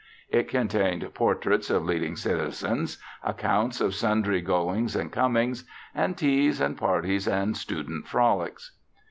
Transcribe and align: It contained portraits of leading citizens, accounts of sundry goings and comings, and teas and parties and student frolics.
It 0.31 0.47
contained 0.49 1.07
portraits 1.13 1.69
of 1.69 1.85
leading 1.85 2.15
citizens, 2.15 2.97
accounts 3.23 3.79
of 3.79 3.93
sundry 3.93 4.41
goings 4.41 4.95
and 4.95 5.11
comings, 5.11 5.63
and 5.93 6.17
teas 6.17 6.59
and 6.59 6.75
parties 6.75 7.27
and 7.27 7.55
student 7.55 8.07
frolics. 8.07 8.71